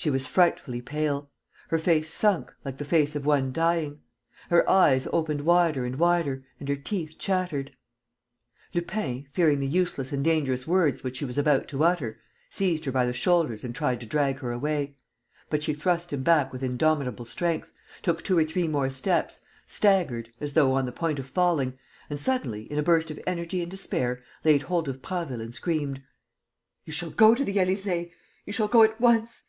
She 0.00 0.10
was 0.10 0.26
frightfully 0.28 0.80
pale, 0.80 1.28
her 1.70 1.78
face 1.80 2.08
sunk, 2.14 2.54
like 2.64 2.78
the 2.78 2.84
face 2.84 3.16
of 3.16 3.26
one 3.26 3.50
dying. 3.50 3.98
Her 4.48 4.62
eyes 4.70 5.08
opened 5.12 5.40
wider 5.40 5.84
and 5.84 5.96
wider 5.96 6.44
and 6.60 6.68
her 6.68 6.76
teeth 6.76 7.18
chattered.... 7.18 7.72
Lupin, 8.74 9.26
fearing 9.32 9.58
the 9.58 9.66
useless 9.66 10.12
and 10.12 10.22
dangerous 10.22 10.68
words 10.68 11.02
which 11.02 11.16
she 11.16 11.24
was 11.24 11.36
about 11.36 11.66
to 11.66 11.82
utter, 11.82 12.20
seized 12.48 12.84
her 12.84 12.92
by 12.92 13.06
the 13.06 13.12
shoulders 13.12 13.64
and 13.64 13.74
tried 13.74 13.98
to 13.98 14.06
drag 14.06 14.38
her 14.38 14.52
away. 14.52 14.94
But 15.50 15.64
she 15.64 15.74
thrust 15.74 16.12
him 16.12 16.22
back 16.22 16.52
with 16.52 16.62
indomitable 16.62 17.24
strength, 17.24 17.72
took 18.00 18.22
two 18.22 18.38
or 18.38 18.44
three 18.44 18.68
more 18.68 18.90
steps, 18.90 19.40
staggered, 19.66 20.30
as 20.40 20.52
though 20.52 20.74
on 20.74 20.84
the 20.84 20.92
point 20.92 21.18
of 21.18 21.26
falling, 21.28 21.76
and, 22.08 22.20
suddenly, 22.20 22.70
in 22.70 22.78
a 22.78 22.84
burst 22.84 23.10
of 23.10 23.18
energy 23.26 23.62
and 23.62 23.68
despair, 23.72 24.22
laid 24.44 24.62
hold 24.62 24.86
of 24.88 25.02
Prasville 25.02 25.40
and 25.40 25.52
screamed: 25.52 26.04
"You 26.84 26.92
shall 26.92 27.10
go 27.10 27.34
to 27.34 27.44
the 27.44 27.56
Élysée!... 27.56 28.12
You 28.46 28.52
shall 28.52 28.68
go 28.68 28.84
at 28.84 29.00
once!... 29.00 29.42